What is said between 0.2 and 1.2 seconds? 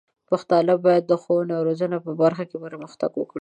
پښتانه بايد د